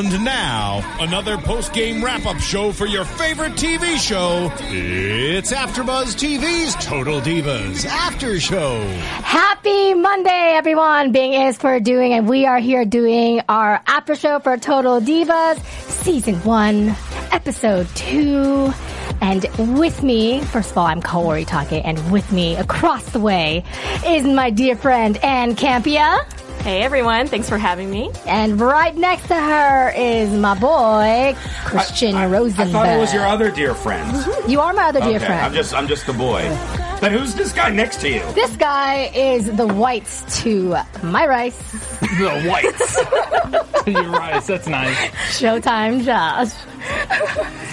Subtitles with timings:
[0.00, 4.50] And now, another post-game wrap-up show for your favorite TV show.
[4.70, 8.80] It's AfterBuzz TV's Total Divas After Show.
[8.80, 11.12] Happy Monday, everyone.
[11.12, 15.62] Bing is for doing, and we are here doing our after show for Total Divas,
[16.02, 16.96] season one,
[17.30, 18.72] episode two.
[19.20, 19.44] And
[19.78, 23.64] with me, first of all, I'm Kaori Takee, and with me across the way
[24.06, 26.24] is my dear friend Ann Campea.
[26.60, 28.10] Hey everyone, thanks for having me.
[28.26, 32.68] And right next to her is my boy, Christian I, I, Rosenberg.
[32.68, 34.14] I thought it was your other dear friend.
[34.48, 35.40] You are my other dear okay, friend.
[35.40, 36.42] I'm just I'm just the boy.
[37.00, 38.20] But who's this guy next to you?
[38.34, 41.56] This guy is the whites to my rice.
[42.00, 43.86] The whites.
[43.86, 44.42] You're right.
[44.44, 44.96] That's nice.
[45.40, 46.52] Showtime Josh.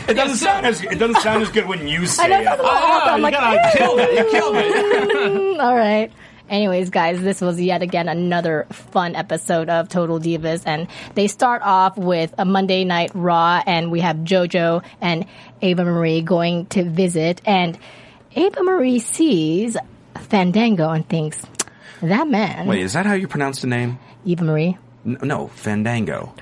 [0.09, 2.43] It doesn't sound as it doesn't sound as good when you say I know it.
[2.45, 2.81] that's a little Oh.
[2.81, 4.17] Ah, I'm you like, gotta killed it.
[4.17, 5.59] You killed it.
[5.59, 6.09] All right.
[6.49, 11.61] Anyways, guys, this was yet again another fun episode of Total Divas, and they start
[11.61, 15.25] off with a Monday Night Raw, and we have JoJo and
[15.61, 17.77] Eva Marie going to visit, and
[18.33, 19.75] Eva Marie sees
[20.15, 21.45] Fandango and thinks,
[22.01, 23.99] "That man, Wait, is that how you pronounce the name?
[24.23, 26.33] Eva Marie, N- no, Fandango.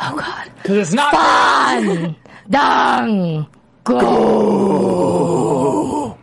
[0.00, 1.12] oh God, Because it's not.
[1.12, 2.16] fun,
[2.48, 3.46] dang,
[3.84, 5.41] go."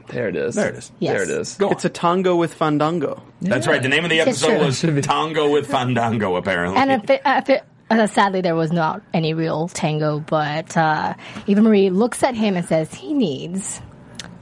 [0.10, 0.56] There it is.
[0.56, 0.92] There it is.
[1.00, 1.14] Yes.
[1.14, 1.56] There it is.
[1.56, 3.24] Go It's a tango with fandango.
[3.42, 3.82] That's right.
[3.82, 4.66] The name of the It's episode true.
[4.66, 6.78] was Tango with Fandango, apparently.
[6.78, 11.14] And if it, if it, uh, sadly, there was not any real tango, but uh,
[11.48, 13.82] Eva Marie looks at him and says, he needs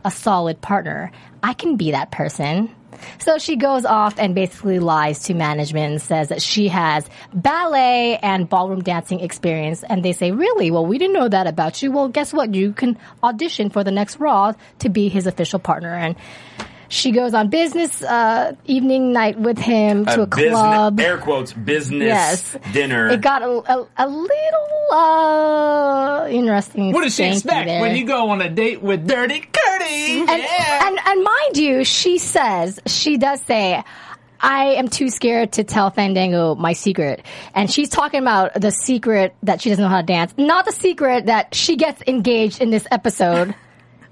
[0.04, 1.12] a solid partner.
[1.44, 2.74] I can be that person.
[3.20, 8.18] So she goes off and basically lies to management and says that she has ballet
[8.18, 9.84] and ballroom dancing experience.
[9.84, 10.72] And they say, really?
[10.72, 11.92] Well, we didn't know that about you.
[11.92, 12.54] Well, guess what?
[12.54, 15.94] You can audition for the next Raw to be his official partner.
[15.94, 16.16] And
[16.90, 21.00] she goes on business uh, evening night with him to a business, club.
[21.00, 22.58] air quotes, business Yes.
[22.74, 23.10] dinner.
[23.10, 26.94] It got a, a, a little uh, interesting.
[26.94, 27.82] What does she expect there.
[27.82, 30.20] when you go on a date with Dirty Curdy?
[30.22, 30.88] And, yeah.
[30.88, 33.84] and and mind you, she says she does say.
[34.40, 37.24] I am too scared to tell Fandango my secret.
[37.56, 40.32] And she's talking about the secret that she doesn't know how to dance.
[40.38, 43.56] Not the secret that she gets engaged in this episode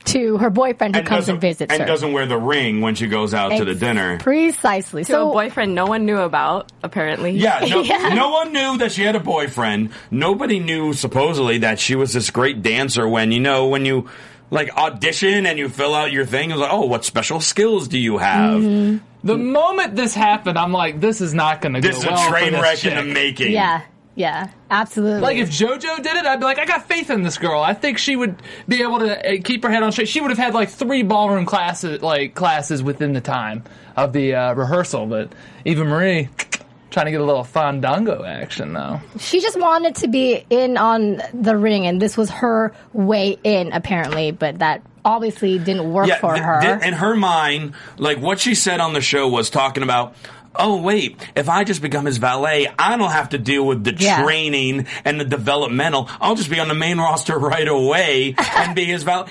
[0.05, 1.87] to her boyfriend who and comes and doesn't- visits and her.
[1.87, 4.17] doesn't wear the ring when she goes out to the dinner.
[4.19, 5.03] Precisely.
[5.03, 7.31] To so a boyfriend no one knew about, apparently.
[7.31, 8.09] Yeah, no, Yeah.
[8.13, 9.89] no one knew that she had a boyfriend.
[10.11, 14.09] Nobody knew supposedly that she was this great dancer when you know when you
[14.51, 16.51] like audition and you fill out your thing.
[16.51, 18.61] It's like, oh, what special skills do you have?
[18.61, 18.97] Mm-hmm.
[19.27, 22.27] the moment this happened, I'm like, this is not going to go This is well
[22.27, 22.95] a train this wreck in chick.
[22.95, 23.51] the making.
[23.53, 23.81] yeah,
[24.15, 25.19] yeah, absolutely.
[25.21, 27.61] Like if JoJo did it, I'd be like, I got faith in this girl.
[27.61, 30.07] I think she would be able to uh, keep her head on straight.
[30.07, 33.63] She would have had like three ballroom classes, like classes within the time
[33.97, 35.05] of the uh, rehearsal.
[35.05, 35.33] But
[35.65, 36.29] Eva Marie
[36.91, 39.01] trying to get a little fandango action though.
[39.19, 43.73] she just wanted to be in on the ring, and this was her way in,
[43.73, 44.31] apparently.
[44.31, 46.61] But that obviously didn't work Yeah, for th- her.
[46.61, 50.15] th- in her mind, like what she said on the show was talking about.
[50.57, 51.17] Oh wait!
[51.35, 54.23] If I just become his valet, I don't have to deal with the Yeah.
[54.23, 56.09] training and the developmental.
[56.21, 59.29] I'll just be on the main roster right away and be his valet.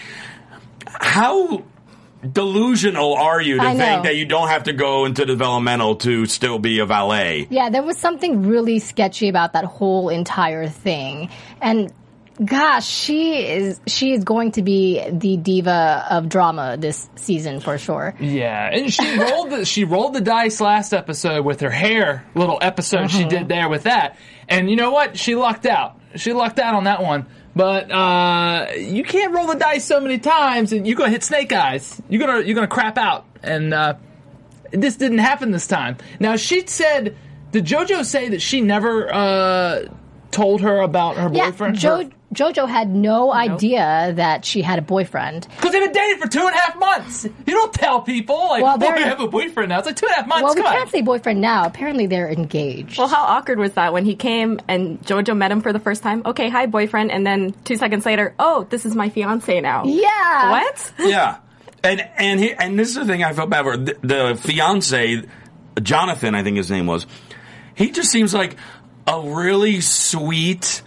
[0.86, 1.62] How
[2.32, 3.78] delusional are you to I know.
[3.78, 7.46] think that you don't have to go into developmental to still be a valet?
[7.50, 11.30] yeah, there was something really sketchy about that whole entire thing,
[11.60, 11.92] and.
[12.44, 17.78] Gosh, she is she is going to be the diva of drama this season for
[17.78, 18.14] sure.
[18.18, 22.58] Yeah, and she rolled the she rolled the dice last episode with her hair little
[22.60, 24.16] episode she did there with that.
[24.48, 25.16] And you know what?
[25.16, 26.00] She lucked out.
[26.16, 27.26] She lucked out on that one.
[27.56, 31.52] But uh, you can't roll the dice so many times, and you're gonna hit snake
[31.52, 32.02] eyes.
[32.08, 33.94] You're gonna you're gonna crap out, and uh,
[34.72, 35.98] this didn't happen this time.
[36.18, 37.16] Now she said,
[37.52, 39.84] did JoJo say that she never uh,
[40.32, 41.76] told her about her Yeah, boyfriend?
[41.76, 45.46] jo- JoJo had no idea that she had a boyfriend.
[45.56, 47.24] Because they've been dating for two and a half months.
[47.24, 49.96] You don't tell people like, Well, "Oh, they're- I have a boyfriend now." It's like
[49.96, 50.42] two and a half months.
[50.44, 51.64] Well, we can't say boyfriend now.
[51.66, 52.98] Apparently, they're engaged.
[52.98, 56.02] Well, how awkward was that when he came and Jojo met him for the first
[56.02, 56.22] time?
[56.26, 57.10] Okay, hi, boyfriend.
[57.10, 59.84] And then two seconds later, oh, this is my fiance now.
[59.84, 60.50] yeah.
[60.50, 60.92] What?
[60.98, 61.36] yeah,
[61.82, 65.22] and and he, and this is the thing I felt bad for the, the fiance,
[65.82, 67.06] Jonathan, I think his name was.
[67.74, 68.56] He just seems like
[69.06, 70.80] a really sweet,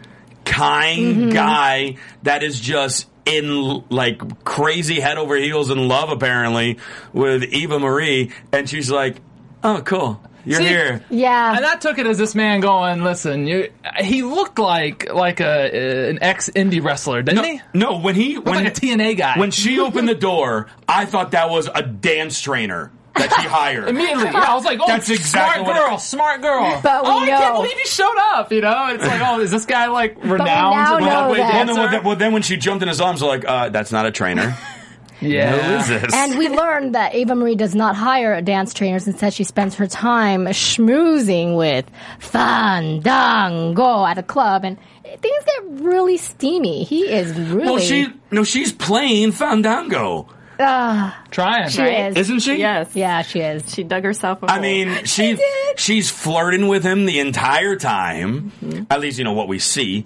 [0.47, 1.29] kind mm-hmm.
[1.29, 6.77] guy that is just in like crazy head over heels in love apparently
[7.13, 9.17] with Eva Marie, and she's like,
[9.63, 11.55] "Oh, cool, you're See, here." Yeah.
[11.55, 16.09] And I took it as this man going, "Listen, you." He looked like like a
[16.09, 17.61] an ex indie wrestler, didn't No, he?
[17.73, 19.37] no, when he when like a TNA guy.
[19.37, 23.87] when she opened the door, I thought that was a dance trainer that she hired.
[23.89, 27.03] Immediately, yeah, I was like, "Oh, That's exactly smart what it- girl, smart girl." But
[27.03, 28.51] we oh, I can't believe he showed up.
[28.51, 30.39] You know, it's like, "Oh, is this guy like renowned
[30.75, 33.01] now Broadway know Well, dancer?" then, well, then, well, then when she jumped in his
[33.01, 34.55] arms, like, uh, that's not a trainer.
[35.21, 36.13] yeah, Who is this?
[36.13, 39.07] And we learned that Eva Marie does not hire dance trainers.
[39.07, 41.89] Instead, she spends her time schmoozing with
[42.19, 46.83] Fandango at a club, and things get really steamy.
[46.83, 47.65] He is really.
[47.65, 50.27] well, she no, she's playing Fandango,
[50.57, 51.69] trying.
[51.69, 52.09] She Right?
[52.11, 52.17] is.
[52.17, 52.55] isn't she?
[52.55, 52.89] Yes.
[52.95, 53.73] Yeah, she is.
[53.73, 54.61] She dug herself a I hole.
[54.61, 55.37] mean, she
[55.77, 58.51] she's flirting with him the entire time.
[58.61, 58.83] Mm-hmm.
[58.89, 60.05] At least you know what we see,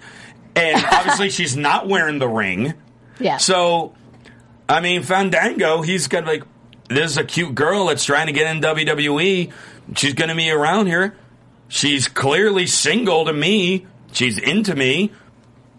[0.54, 2.74] and obviously she's not wearing the ring.
[3.18, 3.36] Yeah.
[3.38, 3.94] So,
[4.68, 6.42] I mean, Fandango, he's got like,
[6.88, 9.52] this is a cute girl that's trying to get in WWE.
[9.96, 11.14] She's going to be around here.
[11.68, 13.86] She's clearly single to me.
[14.12, 15.12] She's into me.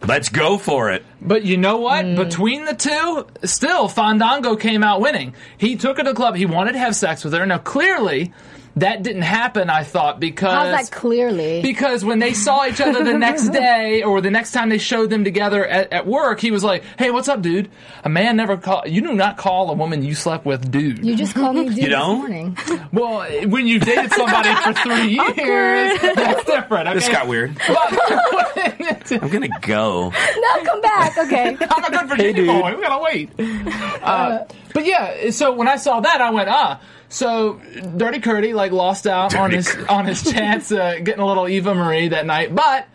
[0.05, 1.05] Let's go for it.
[1.21, 2.03] But you know what?
[2.05, 2.17] Mm.
[2.17, 5.33] Between the two, still Fandango came out winning.
[5.57, 6.35] He took her to the club.
[6.35, 7.45] He wanted to have sex with her.
[7.45, 8.33] Now, clearly,
[8.77, 9.69] that didn't happen.
[9.69, 11.61] I thought because How's that clearly?
[11.61, 15.09] because when they saw each other the next day or the next time they showed
[15.09, 17.69] them together at, at work, he was like, "Hey, what's up, dude?
[18.03, 21.15] A man never call you do not call a woman you slept with, dude." you
[21.15, 22.29] just called me dude You don't?
[22.31, 22.89] this morning.
[22.91, 26.87] well, when you dated somebody for three years, that's different.
[26.87, 26.93] Okay?
[26.95, 27.55] This got weird.
[27.67, 27.99] But-
[29.11, 30.09] I'm going to go.
[30.09, 31.17] No, come back.
[31.17, 31.57] Okay.
[31.69, 32.75] I'm a good Virginia boy.
[32.75, 33.29] We gotta wait.
[34.01, 36.79] Uh, but yeah, so when I saw that, I went, ah.
[37.13, 37.61] So
[37.95, 39.87] Dirty Curdy like lost out on his Curdy.
[39.87, 42.87] on his chance uh, getting a little Eva Marie that night, but.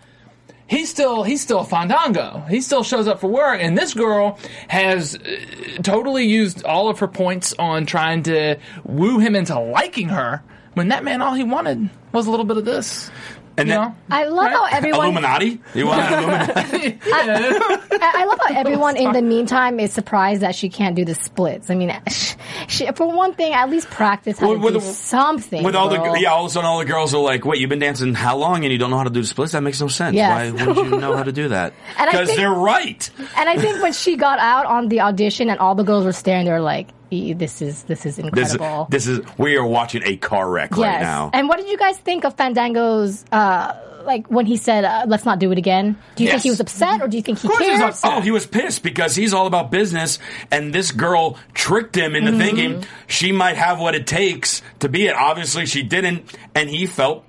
[0.67, 2.45] He's still he's still Fandango.
[2.51, 4.39] He still shows up for work, and this girl
[4.69, 10.11] has uh, totally used all of her points on trying to woo him into liking
[10.11, 10.43] her.
[10.75, 13.11] When that man, all he wanted was a little bit of this.
[13.59, 13.95] And then.
[14.11, 15.07] I love how everyone.
[15.07, 15.61] Illuminati?
[15.75, 16.99] You want an Illuminati?
[17.13, 21.15] I, I love how everyone in the meantime is surprised that she can't do the
[21.15, 21.69] splits.
[21.71, 22.35] I mean, she,
[22.69, 25.63] she, for one thing, at least practice how With- to with do the- something.
[25.63, 26.13] With all girl.
[26.15, 28.15] the yeah, all of a sudden all the girls are like, "Wait, you've been dancing
[28.15, 29.53] how long and you don't know how to do the splits?
[29.53, 30.15] That makes no sense.
[30.15, 30.53] Yes.
[30.53, 31.73] Why wouldn't you know how to do that?
[31.99, 33.11] And I Because think- they're right.
[33.37, 36.13] And I think when she got out on the audition and all the girls were
[36.13, 38.25] staring, they were like, "E- "This is this is This,
[38.55, 41.31] incredible." this is we are watching a car wreck right now.
[41.33, 43.25] And what did you guys think of Fandango's?
[43.33, 43.75] Uh,
[44.05, 46.61] like when he said, uh, "Let's not do it again." Do you think he was
[46.61, 47.81] upset, or do you think he course he cared?
[47.81, 48.01] was.
[48.05, 50.19] Oh, he was pissed because he's all about business,
[50.51, 52.41] and this girl tricked him into Mm-hmm.
[52.41, 55.15] thinking she might have what it takes to be it.
[55.15, 56.25] Obviously, she didn't,
[56.55, 57.25] and he felt.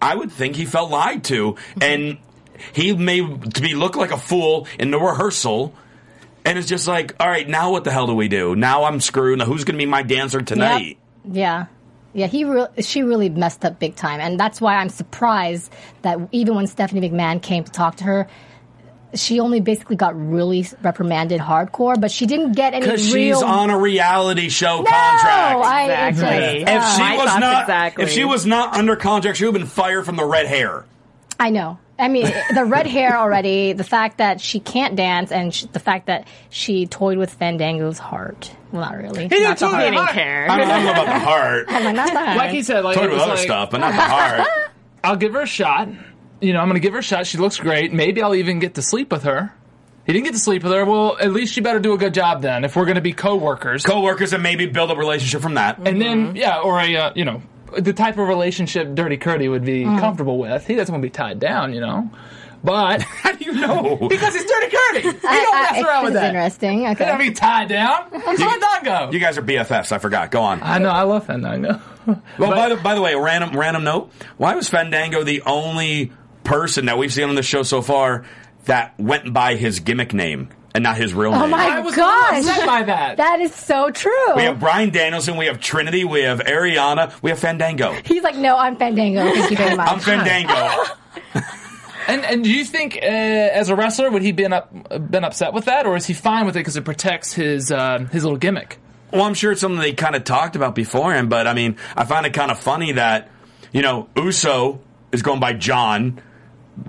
[0.00, 1.82] I would think he felt lied to, Mm-hmm.
[1.82, 2.18] and
[2.72, 5.74] he made to be look like a fool in the rehearsal.
[6.44, 8.56] And it's just like, all right, now what the hell do we do?
[8.56, 9.38] Now I'm screwed.
[9.38, 10.98] Now who's going to be my dancer tonight?
[11.24, 11.34] Yep.
[11.34, 11.66] Yeah.
[12.14, 15.72] Yeah, he re- she really messed up big time, and that's why I'm surprised
[16.02, 18.28] that even when Stephanie McMahon came to talk to her,
[19.14, 23.36] she only basically got really reprimanded hardcore, but she didn't get any Because real.
[23.38, 25.24] she's on a reality show contract.
[25.24, 25.64] no, contract.
[25.64, 26.62] I Exactly.
[26.74, 28.04] if she My was not, exactly.
[28.04, 30.84] if she was not under contract, she would have been fired from the red hair.
[31.40, 31.78] I know.
[31.98, 35.78] I mean, the red hair already, the fact that she can't dance, and sh- the
[35.78, 38.54] fact that she toyed with Fandango's heart.
[38.72, 39.28] Well, not really.
[39.28, 39.68] didn't Not toy.
[39.68, 40.50] He with didn't care.
[40.50, 41.66] I don't, I know about the heart.
[41.68, 42.36] I'm like, not the heart.
[42.38, 44.48] Like he said, like, toyed with other like, stuff, but not the heart.
[45.04, 45.88] I'll give her a shot.
[46.40, 47.26] You know, I'm going to give her a shot.
[47.26, 47.92] She looks great.
[47.92, 49.52] Maybe I'll even get to sleep with her.
[50.06, 50.84] He didn't get to sleep with her.
[50.84, 52.64] Well, at least you better do a good job then.
[52.64, 55.78] If we're going to be coworkers, Co-workers and maybe build a relationship from that.
[55.78, 57.42] and then yeah, or a uh, you know
[57.78, 59.98] the type of relationship Dirty Curdy would be Mm.
[60.00, 60.66] comfortable with.
[60.66, 62.10] He doesn't want to be tied down, you know.
[62.64, 63.96] But How do you know?
[64.08, 66.28] because he's Dirty Curdy, he don't I- mess I- around with this is that.
[66.28, 66.86] interesting.
[66.88, 68.04] He don't be tied down.
[68.26, 69.10] I'm Fandango.
[69.12, 69.90] you guys are BFFs.
[69.92, 70.30] I forgot.
[70.30, 70.62] Go on.
[70.62, 70.90] I know.
[70.90, 71.80] I love Fandango.
[72.38, 74.12] Well, by the by the way, random random note.
[74.36, 76.12] Why was Fandango the only
[76.44, 78.24] person that we've seen on the show so far
[78.64, 81.42] that went by his gimmick name and not his real name.
[81.42, 82.38] Oh my I was a gosh.
[82.38, 83.16] upset by that.
[83.18, 84.34] That is so true.
[84.36, 87.92] We have Bryan Danielson, we have Trinity, we have Ariana, we have Fandango.
[88.04, 89.24] He's like, no, I'm Fandango.
[89.32, 89.88] Thank you very much.
[89.88, 90.84] I'm Fandango.
[92.08, 94.72] And and do you think, uh, as a wrestler, would he been up
[95.08, 98.00] been upset with that, or is he fine with it because it protects his uh,
[98.10, 98.80] his little gimmick?
[99.12, 102.04] Well, I'm sure it's something they kind of talked about beforehand, but I mean, I
[102.04, 103.30] find it kind of funny that,
[103.70, 104.80] you know, Uso
[105.12, 106.20] is going by John,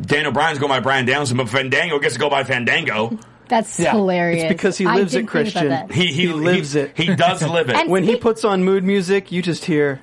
[0.02, 3.20] Daniel Bryan's going by Bryan Danielson, but Fandango gets to go by Fandango.
[3.50, 3.92] That's Yeah.
[3.92, 4.44] hilarious.
[4.44, 5.70] It's because he I lives didn't it, think about Christian.
[5.70, 5.92] that.
[5.92, 6.92] He, he, He lives he- it.
[6.98, 7.76] He does live it.
[7.80, 10.00] And- When he Speak- puts on mood music, you just hear,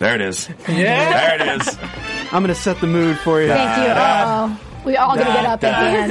[0.00, 0.48] there it is.
[0.68, 1.36] Yeah.
[1.38, 1.78] There it is.
[2.32, 3.48] I'm going to set the mood for you.
[3.48, 3.94] Thank you.
[3.96, 6.08] Oh, we all gonna get up and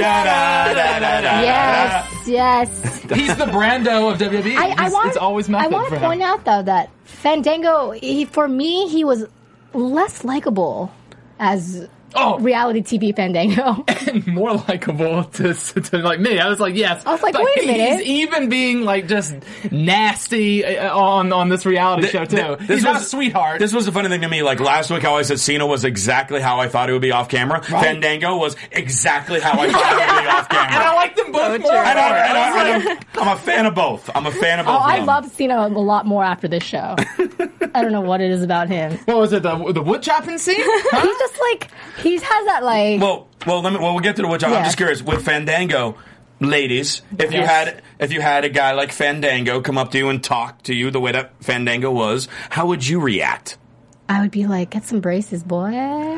[1.44, 3.02] Yes, yes.
[3.12, 4.56] He's the Brando of WWE.
[4.56, 5.08] I, I He's- want.
[5.08, 6.02] it's always I method want for to him.
[6.06, 9.26] point out though that Fandango, he, for me, he was
[9.74, 10.92] less likable
[11.38, 12.38] as Oh.
[12.38, 13.84] reality TV Fandango.
[14.30, 16.38] more likable to, to like me.
[16.38, 17.04] I was like, yes.
[17.04, 18.00] I was like, But wait a minute.
[18.06, 19.34] he's even being like just
[19.70, 22.56] nasty uh, on on this reality show too.
[22.56, 23.58] Th- he's not a sweetheart.
[23.58, 24.42] This was the funny thing to me.
[24.42, 27.12] Like last week, how I said Cena was exactly how I thought it would be
[27.12, 27.62] off camera.
[27.62, 30.66] Fandango was exactly how I thought it would be off camera.
[30.66, 30.96] and I camera.
[30.96, 31.72] like them both more.
[31.72, 34.10] And I, and I, and I'm, I'm a fan of both.
[34.14, 34.76] I'm a fan of both.
[34.76, 36.94] oh, I love Cena a lot more after this show.
[37.74, 38.96] I don't know what it is about him.
[39.04, 39.42] What was it?
[39.42, 40.56] The the wood chopping scene?
[40.60, 41.00] Huh?
[41.00, 41.70] He's just like
[42.04, 43.00] he has that like.
[43.00, 43.78] Well, well, let me.
[43.80, 44.44] Well, we'll get to the which.
[44.44, 45.96] I'm just curious with Fandango,
[46.40, 47.02] ladies.
[47.18, 47.48] If you Yes.
[47.50, 50.74] had, if you had a guy like Fandango come up to you and talk to
[50.74, 53.58] you the way that Fandango was, how would you react?
[54.06, 55.70] I would be like, get some braces, boy.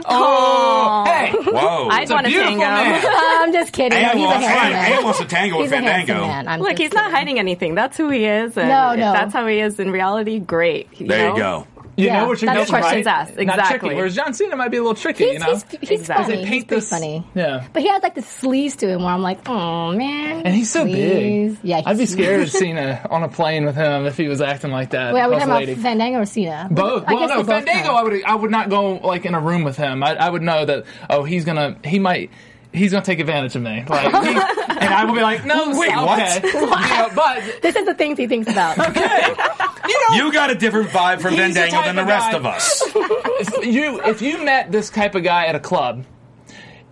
[0.08, 1.30] Oh, hey.
[1.32, 1.88] Whoa!
[1.88, 3.08] I'd It's a want to beautiful tango.
[3.12, 3.96] I'm just kidding.
[3.98, 4.92] Ann he's a wants, handsome Ann, man.
[4.98, 6.44] Ann wants to tango He's with a handsome Fandango.
[6.50, 6.60] man.
[6.60, 7.76] Look, just he's not hiding anything.
[7.76, 8.56] That's who he is.
[8.58, 9.12] And No, if no.
[9.12, 10.88] that's how he is in reality, great.
[10.98, 11.36] You There know?
[11.36, 11.66] you go.
[11.96, 12.82] You Yeah, know what you're that's getting what right.
[12.82, 13.36] questions asked.
[13.36, 13.78] Not Exactly.
[13.78, 13.94] tricky.
[13.96, 15.24] Whereas John Cena might be a little tricky.
[15.24, 15.46] He's, you know.
[15.54, 16.34] he's, he's Exactly.
[16.36, 16.46] funny.
[16.46, 17.24] He's this- funny.
[17.34, 17.66] Yeah.
[17.72, 20.42] But he has like the sleeves to him where I'm like, oh man.
[20.44, 21.56] And he's so big.
[21.62, 24.72] Yeah, I'd be scared of Cena on a plane with him if he was acting
[24.72, 25.14] like that.
[25.14, 26.68] Wait, are we talking about Fandango or Cena?
[26.70, 27.04] Both.
[27.06, 27.90] I well, no, both Fandango.
[27.92, 28.24] I would.
[28.24, 30.02] I would not go like in a room with him.
[30.02, 30.84] I, I would know that.
[31.08, 31.76] Oh, he's gonna.
[31.84, 32.30] He might.
[32.76, 33.84] He's gonna take advantage of me.
[33.88, 34.30] Like, he,
[34.68, 36.04] and I will be like, no, Wait, okay.
[36.04, 36.44] what?
[36.44, 38.76] You know, but This is the things he thinks about.
[39.88, 42.36] you know, You got a different vibe from He's the than the of rest guy-
[42.36, 42.82] of us.
[42.94, 46.04] if you if you met this type of guy at a club,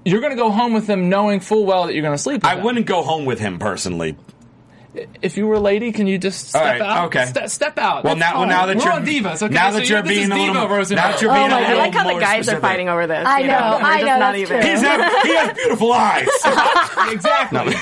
[0.04, 2.42] you're gonna go home with him knowing full well that you're gonna sleep.
[2.42, 2.64] with I him.
[2.64, 4.16] wouldn't go home with him personally.
[5.22, 7.06] If you were a lady, can you just step All right, out?
[7.06, 7.26] okay.
[7.26, 8.04] Ste- step out.
[8.04, 9.42] Well, That's now, well, now that We're you're on divas.
[9.42, 11.04] Okay, now so that you're, you're this being is a little, diva more- Rosenberg.
[11.04, 11.70] now that you're Oh being my a God.
[11.72, 13.26] I like how the more guys are fighting over this.
[13.26, 14.60] I you know, I just know, not that's even.
[14.62, 14.70] true.
[14.70, 16.28] He's have, he has beautiful eyes.
[17.12, 17.74] exactly.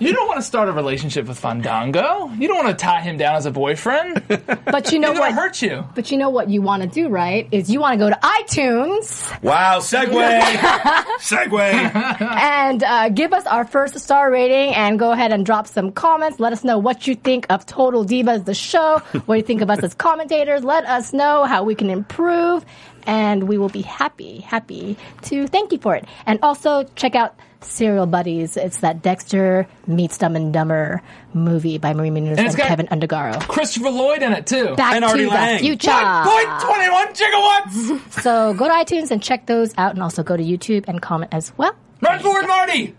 [0.00, 2.30] You don't want to start a relationship with Fandango.
[2.38, 4.22] You don't want to tie him down as a boyfriend.
[4.66, 5.32] But you know gonna what?
[5.32, 5.84] hurt you.
[5.94, 7.48] But you know what you want to do, right?
[7.52, 10.10] Is you want to go to iTunes wow, segue,
[11.20, 12.20] segue.
[12.20, 16.40] and uh, give us our first star rating and go ahead and drop some comments.
[16.40, 18.98] Let us know what you think of Total Divas, the show.
[19.26, 20.64] what you think of us as commentators.
[20.64, 22.64] Let us know how we can improve.
[23.06, 26.04] And we will be happy, happy to thank you for it.
[26.26, 27.36] And also check out
[27.66, 28.56] Serial Buddies.
[28.56, 31.02] It's that Dexter meets Dumb and Dumber
[31.34, 33.40] movie by Maria Menounos and, got- Kevin Undergaro.
[33.48, 34.74] Christopher Lloyd in it too.
[34.76, 35.58] Back And to Artie the Lange.
[35.60, 35.90] future.
[35.90, 38.00] 1.21 gigawatts.
[38.22, 41.32] So go to iTunes and check those out, and also go to YouTube and comment
[41.34, 41.74] as well.
[42.00, 42.94] Run forward, Marty.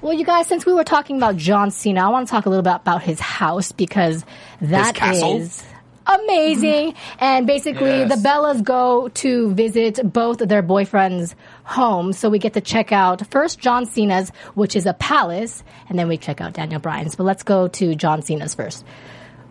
[0.00, 2.50] Well, you guys, since we were talking about John Cena, I want to talk a
[2.50, 4.24] little bit about his house because
[4.60, 5.64] that is
[6.06, 6.94] amazing.
[7.20, 8.08] And basically, Yes.
[8.22, 11.34] the Bellas go to visit both of their boyfriends'
[11.64, 12.18] homes.
[12.18, 16.08] So we get to check out first John Cena's, which is a palace, and then
[16.08, 17.14] we check out Daniel Bryan's.
[17.14, 18.84] But let's go to John Cena's first.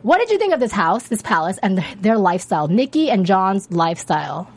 [0.01, 2.67] What did you think of this house, this palace, and their lifestyle?
[2.67, 4.49] Nikki and John's lifestyle.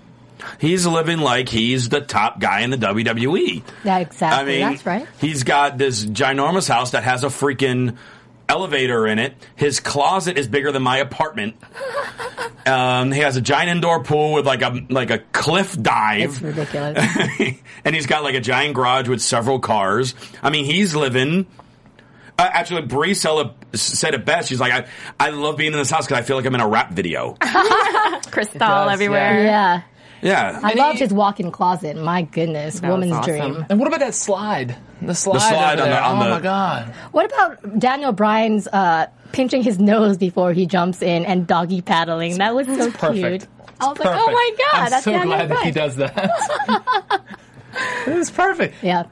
[0.61, 3.63] He's living like he's the top guy in the WWE.
[3.85, 4.39] Yeah, exactly.
[4.39, 5.07] I mean, That's right.
[5.21, 7.97] He's got this ginormous house that has a freaking
[8.49, 9.35] elevator in it.
[9.55, 11.57] His closet is bigger than my apartment.
[12.67, 16.31] Um, he has a giant indoor pool with like a like a cliff dive.
[16.31, 16.99] It's ridiculous.
[17.85, 20.17] and he's got like a giant garage with several cars.
[20.43, 21.47] I mean, he's living.
[22.37, 24.49] Uh, actually, Brie Bella said it best.
[24.49, 24.89] She's like, I,
[25.19, 27.35] I love being in this house because I feel like I'm in a rap video.
[28.31, 29.45] Crystal does, everywhere.
[29.45, 29.45] yeah.
[29.45, 29.83] yeah.
[30.23, 31.97] I And loved he- his walk-in closet.
[31.97, 33.35] My goodness, woman's awesome.
[33.53, 33.67] dream.
[33.69, 34.77] And what about that slide?
[35.03, 36.03] The slide, slide on the- there.
[36.03, 36.95] on oh the- my god!
[37.13, 42.39] What about Daniel Bryan's uh, pinching his nose before he jumps in and doggy paddling?
[42.39, 43.13] That was so Perfect.
[43.43, 43.47] cute.
[43.79, 44.05] I was Perfect.
[44.17, 47.21] like, oh my god, I'm that's so Daniel glad that he does that.
[48.07, 48.83] it was perfect.
[48.83, 49.05] Yeah.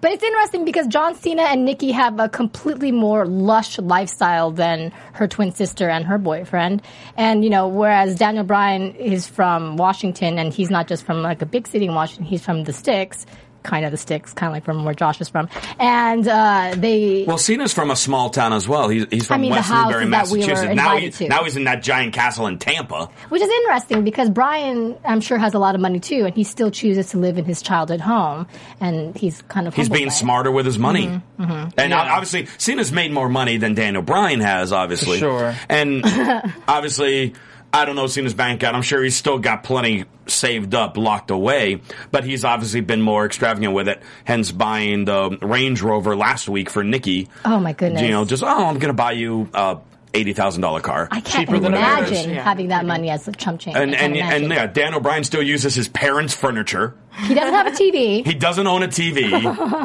[0.00, 4.92] But it's interesting because John Cena and Nikki have a completely more lush lifestyle than
[5.14, 6.82] her twin sister and her boyfriend.
[7.16, 11.42] And, you know, whereas Daniel Bryan is from Washington and he's not just from like
[11.42, 13.26] a big city in Washington, he's from the sticks.
[13.62, 15.48] Kind of the sticks, kind of like from where Josh is from.
[15.78, 18.88] And uh, they Well, Cena's from a small town as well.
[18.88, 21.12] He's, he's from I mean, the West house Newbury, that we were now, he, invited
[21.14, 21.28] to.
[21.28, 23.10] now he's in that giant castle in Tampa.
[23.28, 26.44] Which is interesting because Brian, I'm sure, has a lot of money too, and he
[26.44, 28.46] still chooses to live in his childhood home,
[28.80, 30.16] and he's kind of He's being by it.
[30.16, 31.20] smarter with his money.
[31.38, 31.72] mhm.
[31.76, 32.12] And Yeah.
[32.14, 35.18] obviously, Cena's made more money than Daniel Bryan has, obviously.
[35.18, 35.54] Sure.
[35.68, 36.02] And
[36.68, 37.34] obviously,
[37.72, 38.76] I don't know Cena's bank account.
[38.76, 43.26] I'm sure he's still got plenty saved up, locked away, but he's obviously been more
[43.26, 47.28] extravagant with it, hence buying the Range Rover last week for Nikki.
[47.44, 48.02] Oh my goodness!
[48.02, 49.78] You know, just, oh, I'm going to buy you a
[50.12, 51.08] $80,000 car.
[51.10, 52.30] I can't Cheaper than a imagine.
[52.30, 52.42] Yeah.
[52.42, 53.76] having that money as a chump change.
[53.76, 56.94] and I can't and, and yeah, Daniel Bryan still uses his parents' furniture.
[57.26, 58.24] he doesn't have a TV.
[58.26, 59.28] He doesn't own a TV.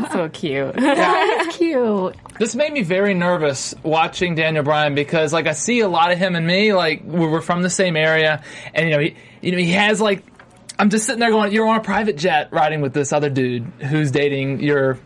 [0.14, 0.74] So cute.
[0.76, 2.16] That's cute.
[2.40, 6.18] This made me very nervous watching Daniel Bryan because, like, I see a lot of
[6.18, 6.74] him and me.
[6.74, 10.00] Like, we- we're from the same area, and you know, he, you know, he has
[10.02, 10.24] like,
[10.80, 13.64] I'm just sitting there going, "You're on a private jet riding with this other dude
[13.80, 14.98] who's dating your."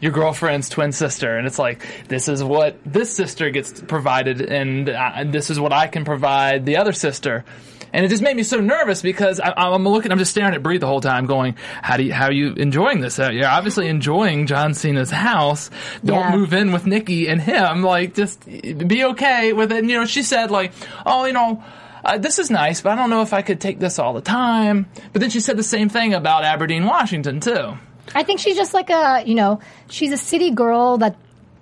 [0.00, 4.88] Your girlfriend's twin sister, and it's like this is what this sister gets provided, and
[4.90, 7.46] uh, this is what I can provide the other sister,
[7.94, 10.62] and it just made me so nervous because I, I'm looking, I'm just staring at
[10.62, 13.18] Brie the whole time, going, "How do you, how are you enjoying this?
[13.18, 15.70] Uh, You're obviously enjoying John Cena's house.
[16.04, 16.36] Don't Yeah.
[16.36, 17.82] move in with Nikki and him.
[17.82, 20.72] Like, just be okay with it." And you know, she said like,
[21.06, 21.64] "Oh, you know."
[22.04, 24.20] Uh, this is nice, but I don't know if I could take this all the
[24.20, 24.86] time.
[25.12, 27.76] But then she said the same thing about Aberdeen, Washington, too.
[28.14, 31.16] I think she's just like a, you know, she's a city girl that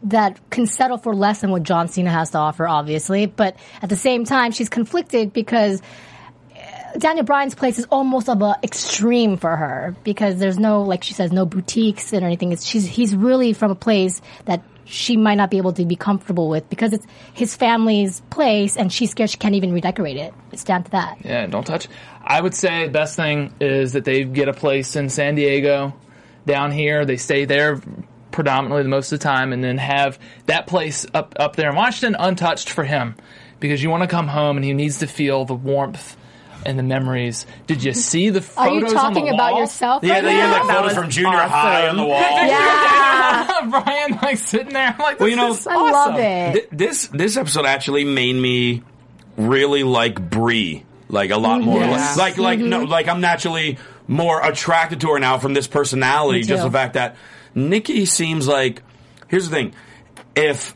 [0.05, 3.27] that can settle for less than what John Cena has to offer, obviously.
[3.27, 5.81] But at the same time, she's conflicted because
[6.55, 11.03] uh, Daniel Bryan's place is almost of a extreme for her because there's no, like
[11.03, 12.53] she says, no boutiques and anything.
[12.53, 15.97] It's, she's he's really from a place that she might not be able to be
[15.97, 20.35] comfortable with because it's his family's place and she's scared she can't even redecorate it.
[20.53, 21.19] It's down to that.
[21.25, 21.89] Yeah, don't touch.
[22.23, 25.95] I would say best thing is that they get a place in San Diego,
[26.47, 27.05] down here.
[27.05, 27.81] They stay there
[28.31, 31.77] predominantly the most of the time, and then have that place up up there in
[31.77, 33.17] Washington untouched for him,
[33.61, 36.17] because you want to come home and he needs to feel the warmth
[36.67, 37.47] and the memories.
[37.67, 39.61] Did you see the Are photos you on talking the about wall?
[39.61, 40.03] yourself?
[40.03, 40.53] Yeah, right they had now?
[40.59, 41.51] like That photos from junior awesome.
[41.51, 42.21] high on the wall.
[42.45, 43.71] Yeah.
[43.71, 44.95] Brian like sitting there.
[44.95, 46.53] I'm like, this Well, you know, is I love it.
[46.53, 48.83] Th- this this episode actually made me
[49.37, 51.71] really like Brie like a lot mm-hmm.
[51.71, 51.81] more.
[51.81, 52.17] Yes.
[52.17, 52.91] Like like no mm-hmm.
[52.91, 56.43] like I'm naturally more attracted to her now from this personality.
[56.43, 57.17] Just the fact that
[57.55, 58.83] Nikki seems like.
[59.29, 59.75] Here's the thing:
[60.35, 60.75] if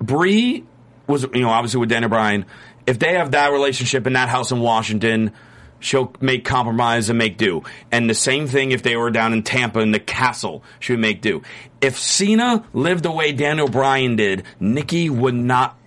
[0.00, 0.64] Brie
[1.06, 2.44] was you know obviously with Daniel Bryan,
[2.86, 5.32] if they have that relationship in that house in Washington.
[5.80, 7.62] She'll make compromise and make do.
[7.92, 10.98] And the same thing if they were down in Tampa in the castle, she would
[10.98, 11.42] make do.
[11.80, 15.78] If Cena lived the way Daniel Bryan did, Nikki would not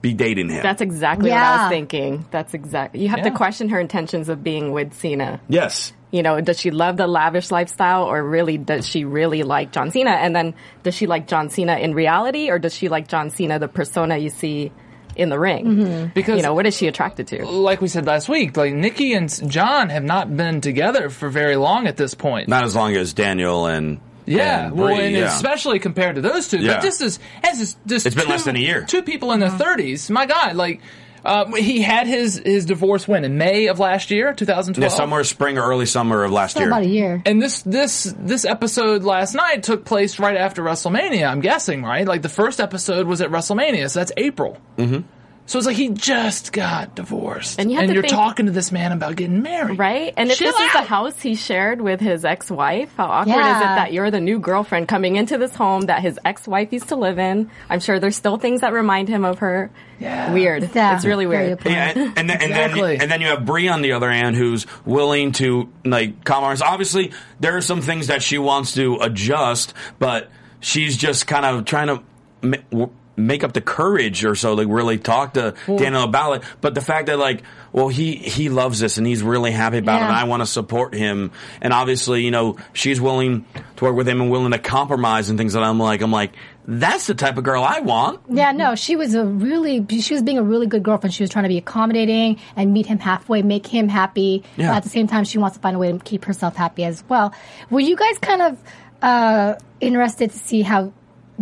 [0.00, 0.62] be dating him.
[0.62, 1.62] That's exactly what I Yeah.
[1.64, 2.24] was thinking.
[2.30, 3.02] That's exactly.
[3.02, 3.24] You have Yeah.
[3.24, 5.38] to question her intentions of being with Cena.
[5.50, 5.92] yes.
[6.14, 9.90] You know, does she love the lavish lifestyle or really does she really like John
[9.90, 10.10] Cena?
[10.12, 13.58] And then does she like John Cena in reality or does she like John Cena,
[13.58, 14.70] the persona you see
[15.16, 15.66] in the ring?
[15.66, 16.06] Mm-hmm.
[16.14, 17.44] Because You know, what is she attracted to?
[17.44, 21.56] like we said last week, like Nikki and John have not been together for very
[21.56, 22.48] long at this point.
[22.48, 25.34] Not as long as Daniel and Yeah, and well, and yeah.
[25.34, 26.58] especially compared to those two.
[26.58, 26.74] Yeah.
[26.74, 28.84] But this is, this is just It's been two- less than a year.
[28.84, 29.58] Two people in their mm-hmm.
[29.58, 30.08] thirties.
[30.10, 30.80] My God, like
[31.24, 34.88] uh, he had his his divorce when in May of last year, two thousand yeah,
[34.88, 34.92] twelve.
[34.92, 36.68] somewhere spring or early summer of last It's year.
[36.68, 37.22] about a year.
[37.24, 41.26] And this this this episode last night took place right after WrestleMania.
[41.30, 42.06] I'm guessing, right?
[42.06, 44.58] Like the first episode was at WrestleMania, so that's April.
[44.76, 45.00] Mm-hmm.
[45.46, 48.52] So it's like he just got divorced, And you have to you're think- talking to
[48.52, 50.14] this man about getting married, Right?
[50.16, 53.56] And if Chill this is the house he shared with his ex-wife, how awkward is
[53.58, 56.96] it that you're the new girlfriend coming into this home that his ex-wife used to
[56.96, 57.50] live in?
[57.68, 59.70] I'm sure there's still things that remind him of her.
[59.98, 60.32] Yeah.
[60.32, 60.70] Weird.
[60.74, 61.60] Yeah, It's really weird.
[61.66, 62.92] Yeah, and, and, then, and Exactly.
[62.94, 66.62] then and then you have Brie on the other hand, who's willing to like compromise.
[66.62, 70.30] Obviously, there are some things that she wants to adjust, but
[70.60, 72.02] she's just kind of trying to
[72.40, 76.42] ma- w- make up the courage or so, like really talk to Daniel about it.
[76.60, 80.00] But the fact that like, well, he he loves this and he's really happy about
[80.00, 81.32] it, and I want to support him.
[81.60, 83.44] And obviously, you know, she's willing
[83.76, 86.32] to work with him and willing to compromise and things that I'm like, I'm like,
[86.66, 88.20] that's the type of girl I want.
[88.28, 91.12] Yeah, no, she was a really, she was being a really good girlfriend.
[91.12, 94.44] She was trying to be accommodating and meet him halfway, make him happy.
[94.56, 94.74] Yeah.
[94.74, 97.04] At the same time, she wants to find a way to keep herself happy as
[97.08, 97.34] well.
[97.70, 98.58] Were you guys kind of
[99.02, 100.92] uh, interested to see how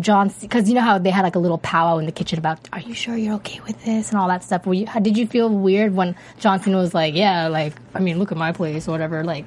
[0.00, 2.66] John, because you know how they had like a little powwow in the kitchen about,
[2.72, 4.64] are you sure you're okay with this and all that stuff?
[4.66, 8.00] Were you, how, did you feel weird when John Cena was like, yeah, like, I
[8.00, 9.22] mean, look at my place or whatever?
[9.22, 9.44] Like,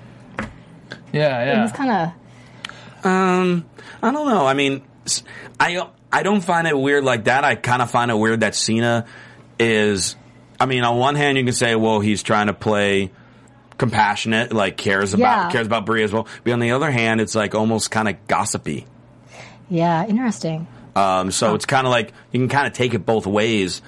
[1.11, 1.59] Yeah, yeah.
[1.59, 3.65] it was kind of, Um,
[4.03, 4.45] I don't know.
[4.45, 4.83] I mean,
[5.59, 7.43] I I don't find it weird like that.
[7.43, 9.05] I kind of find it weird that Cena
[9.59, 10.15] is.
[10.59, 13.11] I mean, on one hand, you can say, well, he's trying to play
[13.77, 15.51] compassionate, like cares about Yeah.
[15.51, 16.27] cares about Brie as well.
[16.43, 18.85] But on the other hand, it's like almost kind of gossipy.
[19.69, 20.67] Yeah, interesting.
[20.95, 23.81] Um, so it's kind of like you can kind of take it both ways.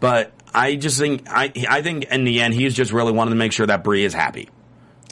[0.00, 3.36] But I just think I I think in the end he's just really wanted to
[3.36, 4.48] make sure that Brie is happy.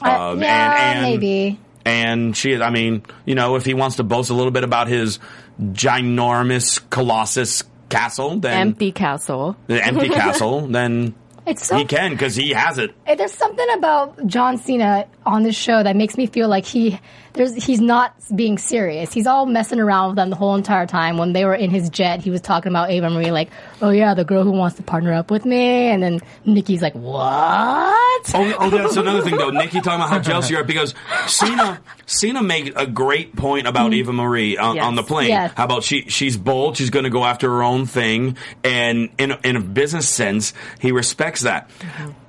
[0.03, 1.59] Uh, Um, yeah, and- and- maybe.
[1.87, 2.61] And she is.
[2.61, 5.19] I mean, you know, if he wants to boast a little bit about his
[5.61, 9.55] ginormous colossus castle, then Empty castle.
[9.67, 11.13] the empty castle, then
[11.45, 12.93] It's so he can because he has it.
[13.05, 16.99] Eh, There's something about John Cena on this show that makes me feel like he
[17.33, 19.11] there's he's not being serious.
[19.11, 21.17] He's all messing around with them the whole entire time.
[21.17, 23.49] When they were in his jet, he was talking about Eva Marie like,
[23.81, 26.95] "Oh yeah, the girl who wants to partner up with me," and then Nikki's like,
[26.95, 29.49] "What?" Oh, oh, that's another thing though.
[29.49, 30.93] Nikki talking about how jealous you are because
[31.27, 34.85] Cena Cena made a great point about Eva Marie on, Yes.
[34.85, 35.29] on the plane.
[35.29, 35.51] Yes.
[35.55, 39.31] How about she she's bold, she's going to go after her own thing, and in
[39.43, 41.69] in a business sense, he respects that.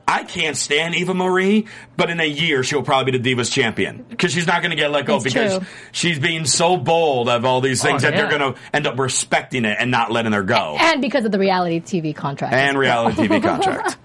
[0.08, 1.66] I can't stand Eva Marie,
[1.96, 4.76] but in a year she'll probably be the Divas champion because she's not going to
[4.76, 5.66] get let go It's because true.
[5.90, 8.98] she's being so bold of all these things Oh, that they're going to end up
[9.00, 10.76] respecting it and not letting her go.
[10.78, 12.54] And because of the reality TV contract.
[12.54, 13.96] And reality TV contract.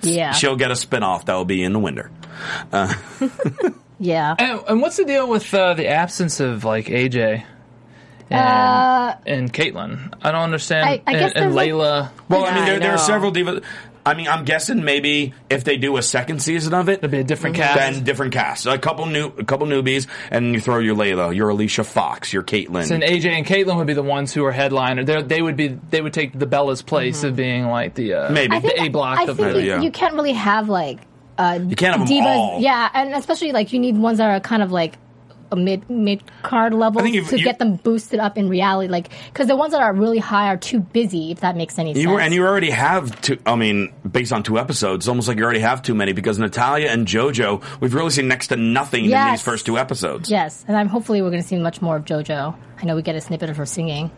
[0.00, 2.10] yeah, She'll get a spinoff that will be in the winter.
[3.98, 4.34] yeah.
[4.38, 7.44] And, and what's the deal with uh, the absence of like AJ
[8.30, 10.14] and, Uh, and Kaitlyn?
[10.22, 10.88] I don't understand.
[10.88, 12.10] I- I and, guess and there's, like- Layla.
[12.28, 13.62] Well, I mean, there, I there are several divas.
[14.10, 17.18] I mean, I'm guessing maybe if they do a second season of it, It'll be
[17.20, 17.78] a different cast.
[17.78, 21.48] then different cast, a couple new, a couple newbies, and you throw your Layla, your
[21.50, 22.90] Alicia Fox, your Kaitlyn.
[22.90, 25.04] and AJ and Kaitlyn would be the ones who are headliner.
[25.04, 25.68] They're, they would be.
[25.68, 28.56] They would take the Bella's place of being like the uh, Maybe.
[28.56, 29.62] I think, the A block I of think the.
[29.62, 29.80] you, yeah.
[29.80, 30.98] you can't really have like
[31.38, 32.26] uh, you can't have them divas.
[32.26, 32.60] all.
[32.60, 34.98] Yeah, and especially like you need ones that are kind of like
[35.52, 38.90] a mid mid card level if to get them boosted up in reality.
[38.90, 41.30] Like because the ones that are really high are too busy.
[41.30, 42.02] If that makes any sense.
[42.02, 43.38] You were, and you already have two.
[43.46, 46.38] I mean, based on two episodes, it's almost like you already have too many because
[46.38, 50.30] Natalya and JoJo, we've really seen next to nothing in these first two episodes.
[50.30, 52.56] yes, and I'm hopefully we're going to see much more of JoJo.
[52.80, 54.10] I know we get a snippet of her singing.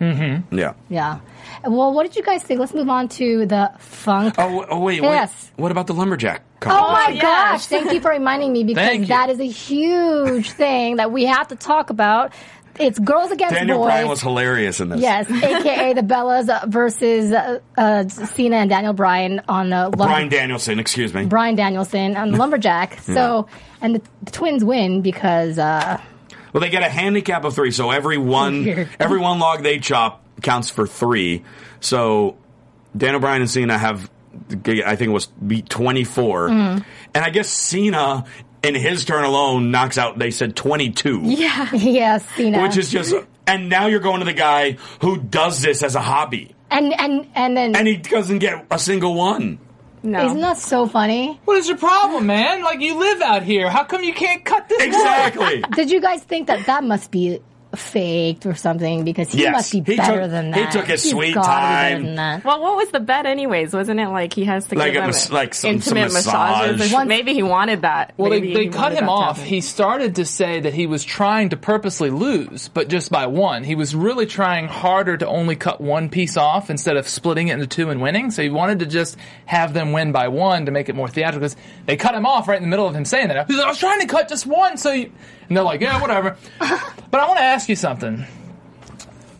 [0.00, 0.58] Mm-hmm.
[0.58, 0.74] Yeah.
[0.88, 1.20] Yeah.
[1.66, 2.60] Well, what did you guys think?
[2.60, 4.34] Let's move on to the funk.
[4.38, 5.50] Oh, oh wait, Yes.
[5.56, 5.62] wait.
[5.62, 6.42] What about the lumberjack?
[6.64, 7.22] Oh my yes.
[7.22, 7.66] gosh!
[7.66, 11.56] Thank you for reminding me because that is a huge thing that we have to
[11.56, 12.32] talk about.
[12.78, 13.84] It's girls against Daniel boys.
[13.84, 15.00] Daniel Bryan was hilarious in this.
[15.00, 19.96] Yes, aka the Bellas uh, versus uh, uh, Cena and Daniel Bryan on uh, lumber-
[19.96, 21.24] Bryan Danielson, excuse me.
[21.24, 23.00] Bryan Danielson on the Lumberjack.
[23.00, 23.48] So,
[23.80, 25.98] and the, the twins win because uh,
[26.52, 30.22] Well, they get a handicap of three, so every one every one log they chop
[30.42, 31.44] counts for three.
[31.80, 32.36] So
[32.96, 34.10] Daniel Bryan and Cena have,
[34.50, 36.82] I think it was beat twenty Mm-hmm.
[37.14, 38.24] and I guess Cena
[38.62, 40.18] in his turn alone knocks out.
[40.18, 43.14] They said twenty two, yeah, yeah, Cena, which is just.
[43.48, 47.28] And now you're going to the guy who does this as a hobby, and and
[47.34, 49.60] and then and he doesn't get a single one.
[50.02, 50.24] No.
[50.24, 51.40] isn't that so funny?
[51.46, 52.62] What is your problem, man?
[52.62, 53.68] Like you live out here.
[53.70, 54.80] How come you can't cut this?
[54.82, 55.64] Exactly.
[55.74, 57.40] Did you guys think that that must be
[57.76, 59.04] faked or something?
[59.04, 59.52] Because he Yes.
[59.52, 60.58] must be He better took- than that.
[60.72, 62.42] he took his He's sweet gotta be better time.
[62.44, 63.72] Well, what was the bet, anyways?
[63.72, 66.12] Wasn't it like he has to Like give a them mas- like some- some intimate
[66.14, 66.68] massage.
[66.68, 66.92] massages?
[66.92, 68.12] Or Once- maybe he wanted that.
[68.16, 69.42] Well, Maybe they, they cut him off.
[69.42, 73.62] He started to say that he was trying to purposely lose, but just by one.
[73.64, 77.54] He was really trying harder to only cut one piece off instead of splitting it
[77.54, 78.30] into two and winning.
[78.30, 81.36] So he wanted to just have them win by one to make it more theatrical.
[81.36, 83.46] Because they cut him off right in the middle of him saying that.
[83.46, 85.10] He's like, I was trying to cut just one, so you...
[85.48, 86.36] And they're like, yeah, whatever.
[86.58, 88.24] but I want to ask you something,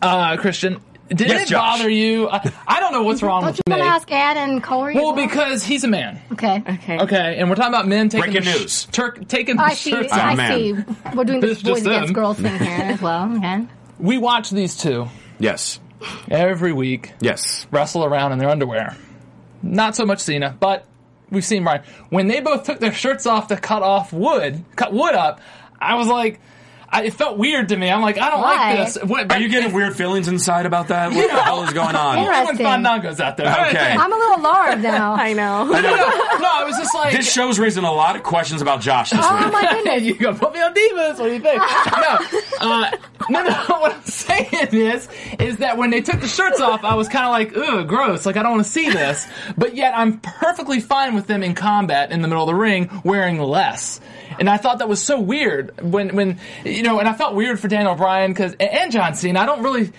[0.02, 0.80] uh, Christian.
[1.08, 1.78] Did Yes, it Josh.
[1.78, 2.28] bother you?
[2.28, 3.80] I, I don't know what's wrong Don't with you me.
[3.80, 4.96] want to ask Ed and Corey?
[4.96, 6.20] as well, because he's a man.
[6.32, 6.60] okay.
[6.68, 6.98] Okay.
[6.98, 8.84] Okay, and we're talking about men taking Breaking the sh- news.
[8.86, 9.90] Turk, taking the I see.
[9.90, 10.58] shirts I man.
[10.58, 10.94] see.
[11.14, 13.36] We're doing this boys against girls thing here as well.
[13.36, 13.66] Okay.
[14.00, 15.06] We watch these two
[15.38, 15.78] Yes.
[16.28, 17.68] every week Yes.
[17.70, 18.96] wrestle around in their underwear.
[19.62, 20.86] Not so much Cena, but
[21.30, 21.82] we've seen Brian.
[22.10, 25.40] When they both took their shirts off to cut off wood, cut wood up,
[25.80, 26.40] I was like,
[26.88, 27.90] I, it felt weird to me.
[27.90, 28.74] I'm like, I don't Why?
[28.74, 29.02] like this.
[29.02, 31.10] What, Are you getting weird feelings inside about that?
[31.12, 32.18] What the hell is going on?
[32.18, 32.66] Only when Interesting.
[32.66, 33.50] Fandango's out there.
[33.68, 33.92] Okay.
[33.98, 35.14] I'm a little alarmed now.
[35.18, 35.64] I know.
[35.64, 39.10] no, no, I was just like, This show's raising a lot of questions about Josh
[39.10, 39.52] this oh week.
[39.52, 40.02] my goodness.
[40.04, 41.18] you gonna put me on divas?
[41.18, 41.58] What do you think?
[41.60, 42.18] no,
[42.60, 42.90] uh,
[43.30, 43.64] no, no.
[43.80, 45.08] What I'm saying is,
[45.40, 48.24] is that when they took the shirts off, I was kind of like, ugh, gross.
[48.26, 49.26] Like I don't want to see this.
[49.58, 53.02] But yet I'm perfectly fine with them in combat in the middle of the ring
[53.04, 54.00] wearing less.
[54.38, 57.60] And I thought that was so weird when, when you know, and I felt weird
[57.60, 59.40] for Daniel Bryan because and John Cena.
[59.40, 59.92] I don't really.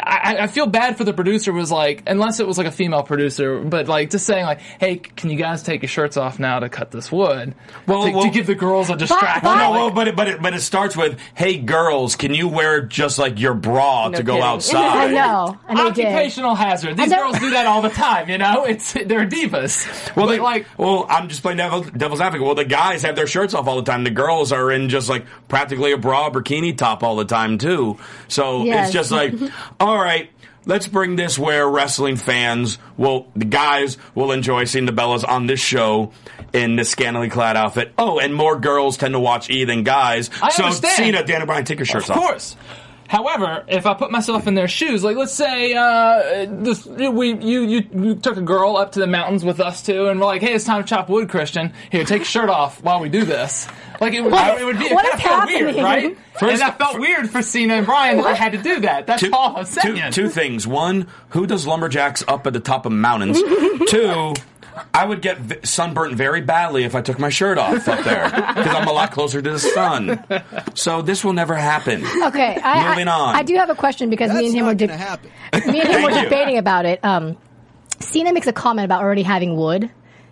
[0.00, 3.02] I, I feel bad for the producer was like, unless it was like a female
[3.02, 6.58] producer, but like just saying like, hey, can you guys take your shirts off now
[6.60, 7.54] to cut this wood?
[7.86, 9.40] Well, to, well- to give the girls a distraction.
[9.42, 12.34] But- No, Like- well, but it, but it, but it starts with, "Hey, girls, can
[12.34, 14.46] you wear just like your bra No to go kidding.
[14.46, 15.58] outside?" I know.
[15.68, 16.06] And they did.
[16.06, 16.96] Occupational hazard.
[16.96, 18.28] These girls do that all the time.
[18.28, 19.86] You know, it's they're divas.
[20.16, 22.44] Well, But, they, like well, I'm just playing devil, devil's advocate.
[22.46, 24.04] Well, the guys have their shirts off all the time.
[24.04, 27.98] The girls are in just like practically a bra bikini top all the time too.
[28.28, 28.86] So Yes.
[28.88, 29.34] it's just like,
[29.80, 30.30] all right,
[30.66, 35.46] let's bring this where wrestling fans will, the guys will enjoy seeing the Bellas on
[35.46, 36.12] this show
[36.52, 37.92] in this scantily clad outfit.
[37.98, 40.30] Oh, and more girls tend to watch E than guys.
[40.42, 40.96] I so understand.
[40.96, 42.22] Cena, Dan, and Bryan, take your shirts Of off.
[42.22, 42.56] course.
[43.08, 47.62] However, if I put myself in their shoes, like let's say uh, this, we you,
[47.62, 50.42] you you took a girl up to the mountains with us two, and we're like,
[50.42, 51.72] hey, it's time to chop wood, Christian.
[51.90, 53.66] Here, take your shirt off while we do this.
[54.00, 56.18] Like it would, What- it would be it what kind of is felt weird, right?
[56.38, 59.06] First- and that felt weird for Cena and Brian that I had to do that.
[59.06, 60.66] That's Two, all I'm two- two things.
[60.66, 63.40] One, who does lumberjacks up at the top of mountains?
[63.88, 64.34] two,
[64.94, 68.24] I would get v- sunburnt very badly if I took my shirt off up there
[68.28, 70.22] because I'm a lot closer to the sun.
[70.74, 72.04] So this will never happen.
[72.24, 73.34] Okay, I, Moving I, on.
[73.36, 76.10] I do have a question because me and him were de- me and him were
[76.10, 76.22] Thank you.
[76.24, 77.04] debating about it.
[77.04, 77.36] Um,
[78.00, 79.90] Cena makes a comment about already having wood.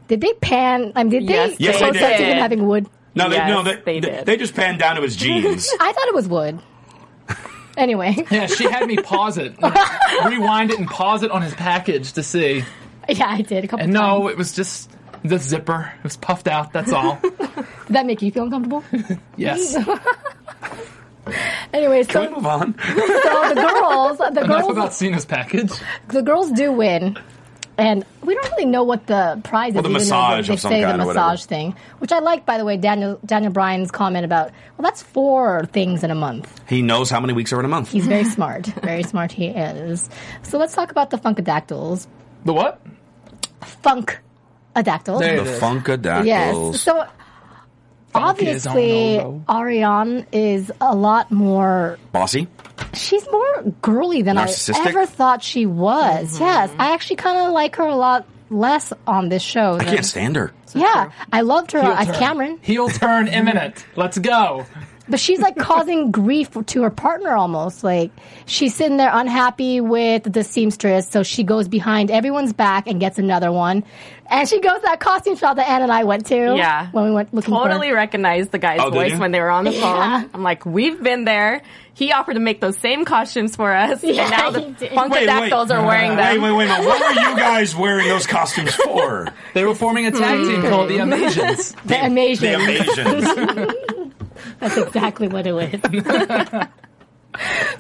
[0.09, 0.93] Did they pan?
[0.95, 2.29] Um, did Yes, they Yes, they close up to did.
[2.29, 2.87] him having wood?
[3.15, 4.27] No, they, Yes, no, they, they they, did.
[4.27, 5.69] they just panned down to his jeans.
[5.81, 6.61] I thought it was wood.
[7.77, 9.55] Anyway, Yeah, she had me pause it,
[10.25, 12.65] rewind it, and pause it on his package to see.
[13.19, 14.21] yeah, I did a couple And times.
[14.23, 14.91] no, it was just
[15.23, 15.93] the zipper.
[15.99, 16.73] It was puffed out.
[16.73, 17.19] That's all.
[17.23, 18.85] Did that make you feel uncomfortable?
[19.37, 19.77] Yes.
[21.73, 22.75] Anyways, Can we so, move on?
[22.79, 25.73] so the girls, the Enough girls, about Cena's package.
[26.09, 27.19] the girls do win.
[27.79, 29.91] And we don't really know what the prize Well, is.
[29.91, 31.27] the even though massage they of some say kind the or whatever.
[31.27, 32.77] massage thing, which I like, by the way.
[32.79, 36.61] Daniel Daniel Bryan's comment about well, that's four things in a month.
[36.69, 37.91] He knows how many weeks are in a month.
[37.91, 39.31] He's very smart, very smart.
[39.33, 40.09] He is.
[40.43, 42.07] So let's talk about the Funkadactyls.
[42.47, 42.81] The what?
[43.83, 45.19] Funkadactyls.
[45.21, 45.61] There The it is.
[45.61, 46.25] Funkadactyls.
[46.27, 46.81] Yes.
[46.81, 47.07] So
[48.15, 51.99] obviously, Ariane is a lot more.
[52.13, 52.49] Bossy?
[52.95, 54.53] She's more girly than I
[54.87, 56.35] ever thought she was.
[56.35, 56.45] Mm-hmm.
[56.45, 59.75] Yes, I actually kind of like her a lot less on this show.
[59.75, 60.53] I than- can't stand her.
[60.75, 62.17] yeah, I loved her Heel as turn.
[62.17, 63.85] Cameron, Heel turn imminent.
[63.97, 64.67] Let's go.
[65.09, 67.85] But she's like causing grief to her partner almost.
[67.85, 68.11] Like
[68.47, 73.19] she's sitting there unhappy with the seamstress, so she goes behind everyone's back and gets
[73.19, 73.85] another one.
[74.29, 76.57] And she goes to that costume shop that Ann and I went to.
[76.57, 76.89] Yeah.
[76.91, 77.95] when we went looking Totally for.
[77.95, 79.97] recognized the guy's Oh, voice when they were on the phone.
[79.97, 80.25] Yeah.
[80.35, 81.63] I'm like, we've been there.
[81.95, 84.91] He offered to make those same costumes for us, Yeah, and now the he did.
[84.91, 86.43] Funkadactyls are wearing them.
[86.43, 86.69] Wait, wait, wait.
[86.69, 86.83] a.
[86.85, 89.29] What were you guys wearing those costumes for?
[89.55, 91.75] They were forming a tag team called the Amazians.
[91.85, 92.41] The Amazians.
[92.41, 93.96] The Amazians.
[94.61, 95.71] That's exactly what it was.
[95.83, 96.71] but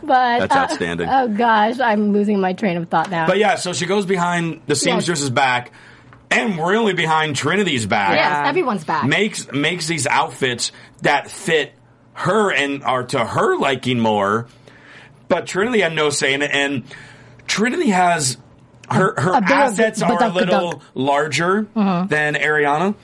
[0.03, 1.09] That's uh, outstanding.
[1.09, 3.27] oh gosh, I'm losing my train of thought now.
[3.27, 5.73] But yeah, so she goes behind the seamstress's back,
[6.31, 8.17] and really behind Trinity's back.
[8.17, 9.05] yes, everyone's back.
[9.07, 11.73] Makes makes these outfits that fit
[12.15, 14.47] her and are to her liking more.
[15.29, 16.85] But Trinity had no say in it, and
[17.47, 18.37] Trinity has
[18.91, 20.37] her her a bit of assets are a badunk-a-dunk.
[20.53, 22.95] little larger than Ariana,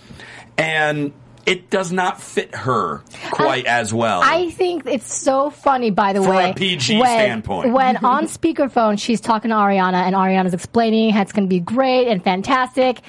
[0.57, 1.13] and
[1.47, 4.21] it does not fit her quite as well.
[4.23, 6.29] I think it's so funny, by the way.
[6.29, 6.55] From a.
[6.55, 7.73] PG when, standpoint.
[7.73, 11.61] When on speakerphone, she's talking to Ariana, and Ariana's explaining how it's going to be
[11.61, 13.01] great and fantastic.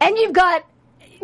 [0.00, 0.64] And you've got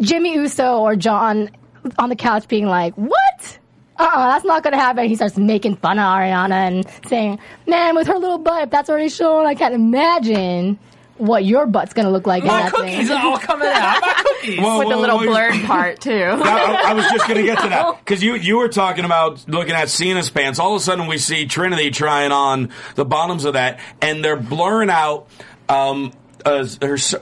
[0.01, 1.51] Jimmy Uso or John
[1.99, 3.59] on the couch being like, What?
[3.99, 5.09] Uh uh that's not going to happen.
[5.09, 8.91] He starts making fun of Ariana and saying, Man, with her little butt, if that's
[8.91, 10.79] already shown, I can't imagine
[11.19, 12.43] what your butt's going to look like.
[12.43, 14.01] in My that cookies thing." are all coming out.
[14.01, 14.59] My cookies.
[14.61, 16.13] Whoa, with whoa, the little whoa, blurred part too.
[16.13, 19.49] I, I was just going to get to that because you you were talking about
[19.49, 20.59] looking at Cena's pants.
[20.59, 24.37] All of a sudden, we see Trinity trying on the bottoms of that, and they're
[24.37, 25.29] blurring out
[25.69, 26.13] um,
[26.47, 26.61] a,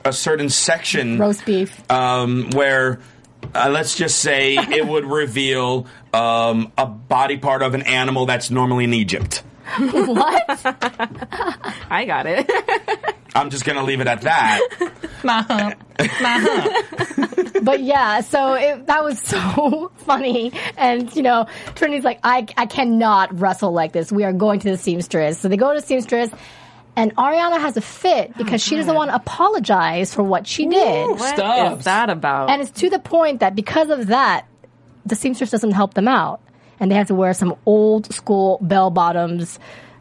[0.05, 1.91] a certain section Roast beef.
[1.91, 3.01] um, where.
[3.55, 8.51] Uh, let's just say it would reveal um, a body part of an animal that's
[8.51, 9.45] normally in Egypt.
[9.79, 10.45] what?
[11.89, 12.51] I got it.
[13.37, 14.61] I'm just going to leave it at that.
[15.25, 15.83] My hump.
[15.99, 17.59] My hump.
[17.63, 20.53] but yeah, so it, that was so funny.
[20.77, 24.11] And, you know, Trinity's like, I, I cannot wrestle like this.
[24.11, 25.39] We are going to the seamstress.
[25.39, 26.31] So they go to the seamstress,
[26.97, 31.09] and Ariana has a fit because she doesn't want to apologize for what she did.
[31.11, 31.81] what Stubbs.
[31.81, 32.51] is that about?
[32.51, 34.47] And it's to the point that because of that,
[35.05, 36.41] the seamstress doesn't help them out.
[36.79, 39.59] And they have to wear some old school bell bottoms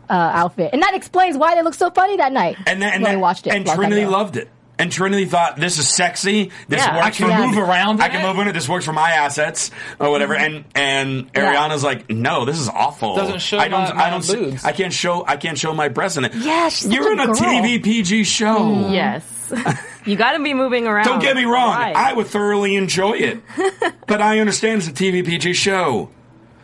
[0.10, 0.70] uh, outfit.
[0.74, 2.58] And that explains why they look so funny that night.
[2.66, 3.54] And, that, and, when that- we watched it.
[3.54, 4.50] and a long time Trinity loved it.
[4.78, 6.52] And Trinity thought this is sexy.
[6.68, 6.96] This Yeah.
[6.96, 8.52] works I can for move around I can it." move in it.
[8.52, 10.36] This works for my assets or whatever.
[10.36, 11.54] And and Yeah.
[11.56, 13.16] Ariana's like, no, this is awful.
[13.16, 13.84] Doesn't show I don't.
[13.88, 14.22] my- my I don't.
[14.22, 14.66] see- boobs.
[14.66, 15.24] I can't show.
[15.26, 16.34] I can't show my breasts in it.
[16.36, 17.36] Yeah, she's you're such in a a girl.
[17.36, 18.90] TV PG show.
[18.90, 19.24] Yes.
[20.06, 21.06] you got to be moving around.
[21.06, 21.70] Don't get me wrong.
[21.70, 21.94] Why?
[21.96, 23.42] I would thoroughly enjoy it,
[24.08, 26.10] but I understand it's a TV PG show.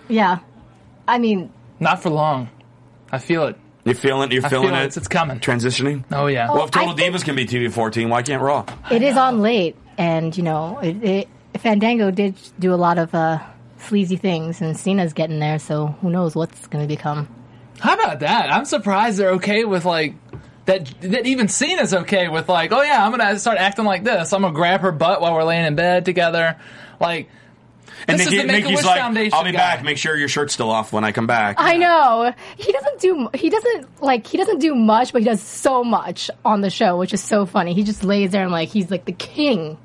[0.09, 0.39] Yeah.
[1.07, 1.49] I mean,
[1.79, 2.49] Not for long.
[3.11, 3.57] I feel it.
[3.83, 4.31] You feeling?
[4.31, 4.85] You're I feeling feel it.
[4.85, 5.39] it's, it's coming.
[5.39, 6.03] Transitioning.
[6.11, 6.51] Oh yeah.
[6.51, 8.65] Well, if Total I think- Divas can be TV 14, why can't Raw?
[8.91, 11.27] it is on late, and you know, it, it,
[11.59, 13.39] Fandango did do a lot of uh,
[13.79, 17.27] sleazy things, and Cena's getting there, so who knows what's going to become.
[17.79, 18.53] How about that?
[18.53, 20.13] I'm surprised they're okay with like
[20.65, 20.85] that.
[21.01, 24.31] That even Cena's okay with like, oh yeah, I'm gonna start acting like this.
[24.31, 26.57] I'm gonna grab her butt while we're laying in bed together.
[26.99, 27.29] Like,
[28.07, 29.57] And This is Nikki, the Make-A-Wish Nikki's like, Foundation I'll be guy.
[29.57, 29.83] back.
[29.83, 31.55] Make sure your shirt's still off when I come back.
[31.59, 35.41] I know he doesn't do he doesn't like he doesn't do much, but he does
[35.41, 37.73] so much on the show, which is so funny.
[37.73, 39.77] He just lays there and like he's like the king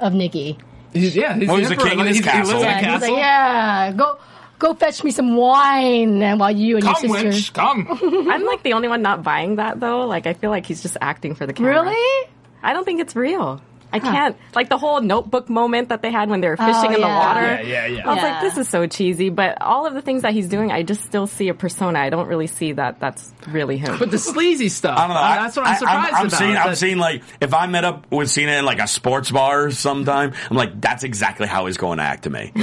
[0.00, 0.58] of Nikki.
[0.92, 1.88] he's, yeah, he's, Well, he's the emperor.
[1.90, 2.62] king in Like, his he's- He lives castle.
[2.62, 4.18] in a And he's like, yeah, go
[4.60, 7.28] go fetch me some wine, and while you and Come, your sister.
[7.28, 7.88] witch, come.
[8.30, 10.06] I'm like the only one not buying that though.
[10.06, 11.82] Like I feel like he's just acting for the camera.
[11.82, 12.28] Really?
[12.62, 13.60] I don't think it's real.
[13.94, 14.36] I can't.
[14.54, 16.98] Like the whole notebook moment that they had when they were fishing Oh, in the
[17.00, 17.18] yeah.
[17.18, 17.40] water.
[17.40, 18.08] Yeah, yeah, yeah.
[18.08, 18.32] I was Yeah.
[18.32, 19.30] like, this is so cheesy.
[19.30, 21.98] But all of the things that he's doing, I just still see a persona.
[22.00, 23.98] I don't really see that that's really him.
[23.98, 24.98] But the sleazy stuff.
[24.98, 25.22] I don't know.
[25.22, 26.38] I- that's what I'm I- surprised I'm, about.
[26.38, 29.30] Seeing, I'm that- seeing like if I met up with Cena in like a sports
[29.30, 32.52] bar sometime, I'm like, that's exactly how he's going to act to me.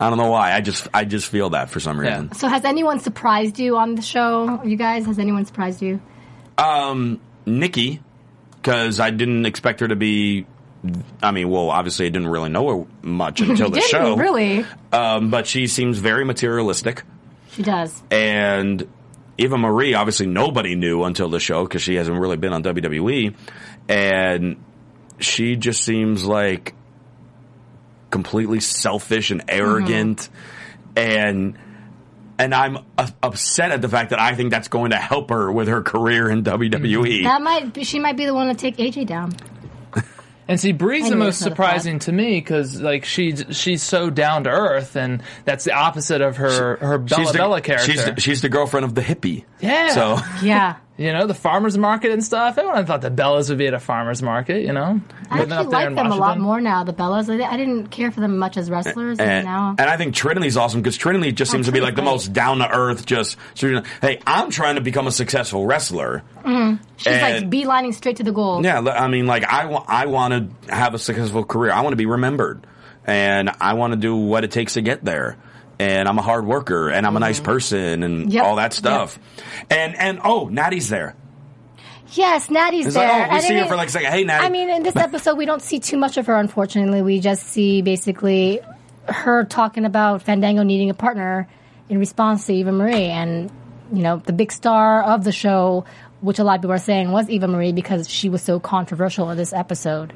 [0.00, 0.52] I don't know why.
[0.52, 2.32] I just I just feel that for some reason.
[2.34, 4.60] So has anyone surprised you on the show?
[4.64, 6.00] You guys, has anyone surprised you?
[6.56, 8.00] Um, Nikki,
[8.60, 10.46] because I didn't expect her to be.
[11.22, 14.16] I mean, well, obviously, I didn't really know her much until the show.
[14.16, 14.64] really?
[14.92, 17.02] Um, but she seems very materialistic.
[17.50, 18.00] She does.
[18.10, 18.86] and
[19.36, 23.34] Eva Marie, obviously nobody knew until the show because she hasn't really been on WWE,
[23.88, 24.56] and
[25.18, 26.74] she just seems like
[28.10, 30.28] completely selfish and arrogant,
[30.96, 31.56] and
[32.38, 35.50] and I'm uh, upset at the fact that I think that's going to help her
[35.50, 37.24] with her career in WWE.
[37.24, 39.34] That might be, she might be the one to take AJ down.
[40.48, 43.82] And see, Brie's the most it's not a surprising to me because like she's she's
[43.82, 47.60] so down to earth, and that's the opposite of her her Bella she's the, Bella
[47.60, 47.92] character.
[47.92, 49.44] She's the, she's the girlfriend of the hippie.
[49.60, 49.90] Yeah.
[49.90, 50.76] So Yeah.
[50.98, 52.58] You know, the farmers market and stuff.
[52.58, 54.62] Everyone thought the Bellas would be at a farmers market.
[54.62, 56.82] You know, I Living actually like in them a lot more now.
[56.82, 59.96] The Bellas, I didn't care for them much as wrestlers, and, and, now and I
[59.96, 63.06] think Trinity's awesome because Trinity just seems to be like the most down to earth.
[63.06, 63.36] Just
[64.00, 66.24] hey, I'm trying to become a successful wrestler.
[66.44, 66.82] Mm-hmm.
[66.96, 68.64] she's like and- beelining straight to the goal.
[68.64, 70.34] Yeah, I mean, like I wa- I want
[70.66, 71.70] to have a successful career.
[71.70, 72.66] I want to be remembered,
[73.06, 75.36] and I want to do what it takes to get there.
[75.78, 77.44] And I'm a hard worker, and I'm a nice mm-hmm.
[77.44, 78.44] person, and Yep.
[78.44, 79.18] all that stuff.
[79.70, 81.14] And and oh, Natty's there.
[82.14, 83.06] Yes, Natty's It's there.
[83.06, 84.10] like, oh, we And see I her mean- for like a second.
[84.12, 84.46] Hey, Natty.
[84.46, 86.36] I mean, in this episode, we don't see too much of her.
[86.36, 88.60] Unfortunately, we just see basically
[89.06, 91.48] her talking about Fandango needing a partner
[91.88, 93.50] in response to Eva Marie, and
[93.92, 95.84] you know, the big star of the show,
[96.20, 99.30] which a lot of people are saying was Eva Marie because she was so controversial
[99.30, 100.12] in this episode.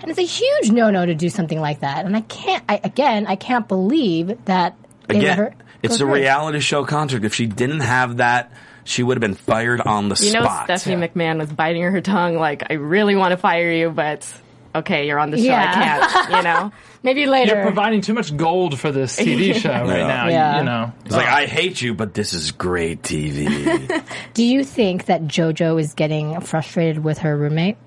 [0.00, 2.06] And it's a huge no-no to do something like that.
[2.06, 2.64] And I can't.
[2.68, 4.74] I, again, I can't believe that
[5.16, 5.54] Again, her.
[5.82, 6.20] it's a through it.
[6.20, 7.24] reality show contract.
[7.24, 8.52] If she didn't have that,
[8.84, 10.26] she would have been fired on the spot.
[10.26, 10.64] you know, spot.
[10.64, 12.36] Stephanie McMahon was biting her tongue.
[12.36, 14.26] Like, I really want to fire you, but
[14.74, 15.44] okay, you're on the show.
[15.44, 16.00] Yeah.
[16.02, 16.36] I can't.
[16.36, 16.72] You know.
[17.02, 17.54] Maybe later.
[17.54, 20.06] You're providing too much gold for this TV show right Yeah.
[20.06, 20.28] now.
[20.28, 20.52] Yeah.
[20.52, 24.04] You, you know, It's like I hate you, but this is great TV.
[24.34, 27.78] Do you think that JoJo is getting frustrated with her roommate?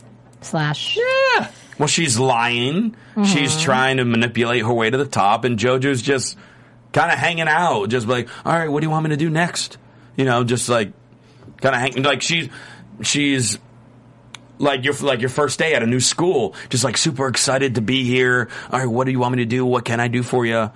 [0.42, 0.98] Slash.
[0.98, 1.52] Yeah.
[1.78, 2.96] Well, she's lying.
[3.24, 3.62] She's mm-hmm.
[3.62, 6.38] trying to manipulate her way to the top, and JoJo's just
[6.94, 9.30] kind of hanging out, just like, all right, what do you want me to do
[9.30, 9.78] next?
[10.16, 10.94] You know, just like
[11.58, 12.50] kind of hanging, like she's
[13.02, 13.58] she's
[14.60, 17.82] like your like your first day at a new school, just like super excited to
[17.82, 18.50] be here.
[18.72, 19.66] All right, what do you want me to do?
[19.66, 20.72] What can I do for you?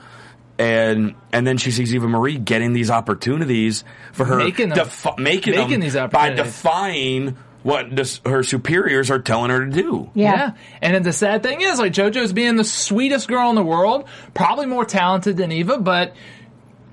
[0.60, 4.80] And and then she sees Eva Marie getting these opportunities for her Making them.
[4.80, 9.70] defi- making, Making them these by defying what this, her superiors are telling her to
[9.70, 10.10] do.
[10.14, 10.32] Yeah.
[10.34, 10.52] Yeah.
[10.82, 14.08] And then the sad thing is, like, JoJo's being the sweetest girl in the world,
[14.34, 16.16] probably more talented than Eva, but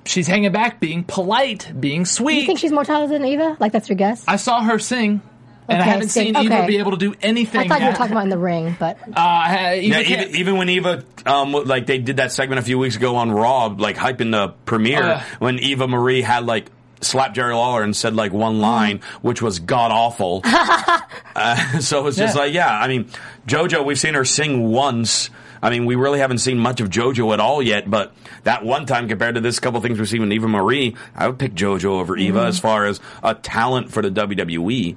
[0.04, 2.40] she's hanging back, being polite, being sweet.
[2.40, 3.56] You think she's more talented than Eva?
[3.60, 4.24] Like that's your guess?
[4.26, 5.22] I saw her sing,
[5.68, 6.34] and I haven't sing.
[6.34, 6.66] seen Eva Okay.
[6.66, 7.60] be able to do anything.
[7.60, 10.56] I thought you were talking about in the ring, but Uh, Eva Yeah, even, even
[10.56, 13.96] when Eva, um, like they did that segment a few weeks ago on Raw, like
[13.96, 15.24] hyping the premiere, yeah.
[15.38, 16.66] when Eva Marie had like
[17.04, 20.40] slapped Jerry Lawler and said like one line, which was god awful.
[20.44, 22.40] uh, so it's just Yeah.
[22.40, 23.10] like, yeah, I mean,
[23.46, 25.30] JoJo, we've seen her sing once.
[25.62, 28.12] I mean, we really haven't seen much of JoJo at all yet, but
[28.42, 31.38] that one time compared to this couple things we've seen with Eva Marie, I would
[31.38, 32.48] pick JoJo over Eva Mm-hmm.
[32.48, 34.96] as far as a talent for the WWE,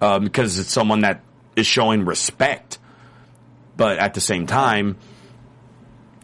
[0.00, 1.22] um, because it's someone that
[1.56, 2.78] is showing respect
[3.76, 4.96] but at the same time,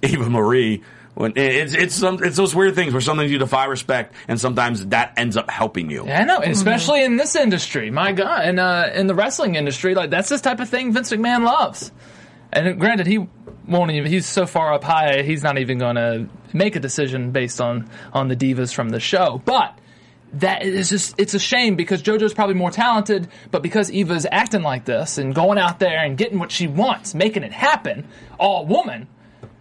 [0.02, 0.82] Eva Marie.
[1.20, 4.86] When it's it's some it's those weird things where sometimes you defy respect, and sometimes
[4.86, 6.06] that ends up helping you.
[6.06, 7.90] Yeah, I know, especially in this industry.
[7.90, 11.12] My God, and uh, in the wrestling industry, like that's this type of thing Vince
[11.12, 11.92] McMahon loves.
[12.54, 13.28] And granted, he
[13.68, 14.10] won't even.
[14.10, 17.90] He's so far up high, he's not even going to make a decision based on
[18.14, 19.42] on the divas from the show.
[19.44, 19.78] But
[20.32, 24.62] that is just it's a shame because JoJo's probably more talented, but because Eva's acting
[24.62, 28.08] like this and going out there and getting what she wants, making it happen,
[28.38, 29.06] all woman.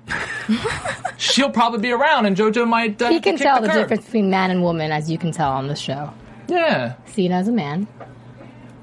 [1.18, 3.02] she'll probably be around, and JoJo might.
[3.02, 5.32] Uh, He can kick tell the, the difference between man and woman, as you can
[5.32, 6.12] tell on the show.
[6.48, 7.88] Yeah, Seen as a man.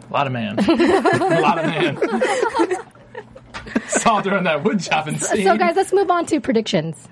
[0.08, 1.98] a lot of man, a lot of man.
[3.88, 5.44] Saw during that wood chopping scene.
[5.44, 7.08] So, guys, let's move on to predictions.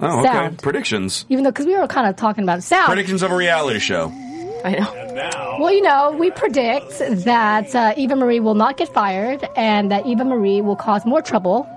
[0.00, 0.54] Oh, okay.
[0.62, 1.24] Predictions.
[1.28, 2.86] Even though, because we were kind of talking about sound.
[2.86, 4.12] Predictions of a reality show.
[4.64, 5.56] I know.
[5.60, 10.06] Well, you know, we predict that uh, Eva Marie will not get fired and that
[10.06, 11.68] Eva Marie will cause more trouble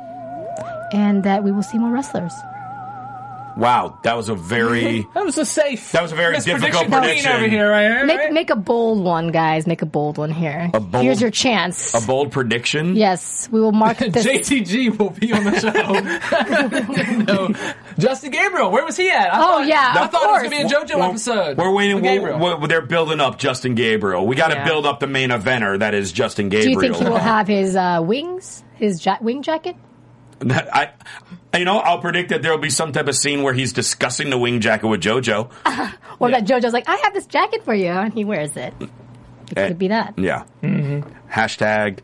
[0.91, 2.33] and that we will see more wrestlers.
[3.57, 5.91] Wow, that was a very That was a safe.
[5.91, 7.31] That was a very difficult queen prediction.
[7.33, 7.81] over here, right?
[7.81, 8.31] here, Make, right?
[8.33, 9.67] make a bold one, guys.
[9.67, 10.71] Make a bold one here.
[10.73, 11.93] A bold- Here's your chance.
[11.93, 12.95] a bold prediction.
[12.95, 14.25] yes, we will mark this.
[14.25, 17.23] JTG will be on the show.
[17.23, 17.53] no.
[17.99, 19.33] Justin Gabriel, where was he at?
[19.33, 20.79] I Oh, thought, yeah, I of thought it was going to be a.
[20.79, 21.57] JoJo We're- episode.
[21.57, 21.95] We're waiting.
[21.97, 22.39] with We're, Gabriel.
[22.39, 24.25] we're- they're building up Justin Gabriel.
[24.25, 24.65] We got to Yeah.
[24.65, 26.79] build up the main eventer that is Justin Gabriel.
[26.79, 29.75] Do you think he will have his uh, wings, his ja- wing jacket?
[30.49, 30.91] I,
[31.57, 34.29] you know, I'll predict that there will be some type of scene where he's discussing
[34.29, 35.51] the wing jacket with JoJo.
[36.19, 38.73] Or that JoJo's like, I have this jacket for you, and he wears it.
[38.79, 38.89] It
[39.57, 40.13] Eh, could be that.
[40.19, 40.43] Yeah.
[41.31, 41.99] Hashtag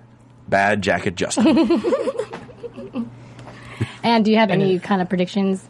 [0.47, 1.79] bad jacket Justin.
[4.03, 5.67] And do you have any kind of predictions?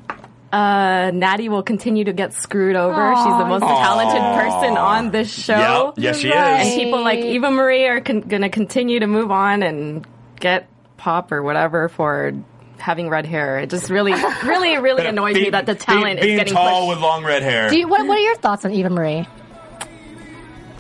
[0.52, 3.16] Uh, Natty will continue to get screwed over.
[3.16, 5.56] She's the most talented person on this show.
[5.88, 5.94] yep.
[5.98, 6.62] Yes, she Right.
[6.62, 6.68] is.
[6.74, 10.06] And people like Eva Marie are con- going to continue to move on and
[10.40, 12.34] get pop or whatever for
[12.80, 13.60] having red hair.
[13.60, 14.14] It just really,
[14.44, 16.90] really, really annoys me that the talent being, being is getting tall pushed.
[16.98, 17.70] with long red hair.
[17.70, 19.28] Do you, what, what are your thoughts on Eva Marie?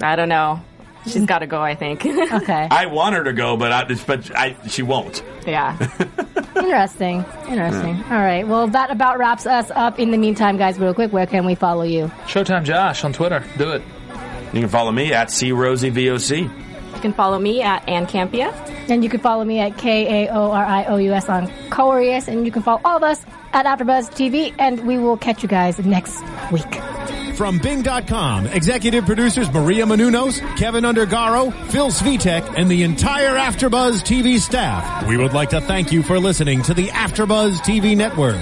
[0.01, 0.61] I don't know.
[1.07, 1.61] She's got to go.
[1.61, 2.05] I think.
[2.37, 2.67] Okay.
[2.69, 5.23] I want her to go, but I, but I, she won't.
[5.45, 5.77] yeah.
[6.55, 7.23] Interesting.
[7.47, 7.95] Interesting.
[8.09, 8.45] All right.
[8.45, 9.99] Well, that about wraps us up.
[9.99, 12.07] In the meantime, guys, real quick, where can we follow you?
[12.25, 13.43] Showtime Josh on Twitter.
[13.57, 13.81] Do it.
[14.53, 16.49] You can follow me at C Rosie VOC.
[16.97, 18.51] You can follow me at Ann Campea.
[18.89, 21.47] And you can follow me at K A O R I O U S on
[21.69, 22.27] Corius.
[22.27, 23.23] And you can follow all of us
[23.53, 24.51] at AfterBuzz TV.
[24.57, 26.81] And we will catch you guys next week.
[27.35, 34.39] From Bing.com, executive producers Maria Menounos, Kevin Undergaro, Phil Svitek, and the entire Afterbuzz TV
[34.39, 35.05] staff.
[35.05, 38.41] We would like to thank you for listening to the Afterbuzz TV network.